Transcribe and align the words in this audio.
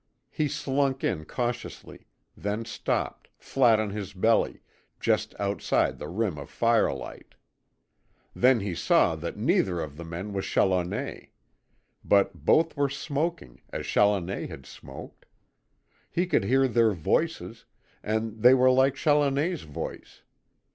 He 0.31 0.47
slunk 0.47 1.03
in 1.03 1.25
cautiously 1.25 2.07
then 2.35 2.65
stopped, 2.65 3.29
flat 3.37 3.79
on 3.79 3.91
his 3.91 4.13
belly, 4.13 4.63
just 4.99 5.35
outside 5.39 5.99
the 5.99 6.07
rim 6.07 6.39
of 6.39 6.49
firelight. 6.49 7.35
Then 8.33 8.61
he 8.61 8.73
saw 8.73 9.15
that 9.17 9.37
neither 9.37 9.79
of 9.79 9.97
the 9.97 10.03
men 10.03 10.33
was 10.33 10.43
Challoner. 10.45 11.27
But 12.03 12.33
both 12.43 12.75
were 12.75 12.89
smoking, 12.89 13.61
as 13.71 13.85
Challoner 13.85 14.47
had 14.47 14.65
smoked. 14.65 15.27
He 16.09 16.25
could 16.25 16.45
hear 16.45 16.67
their 16.67 16.93
voices, 16.93 17.65
and 18.01 18.41
they 18.41 18.55
were 18.55 18.71
like 18.71 18.95
Challoner's 18.95 19.61
voice. 19.61 20.23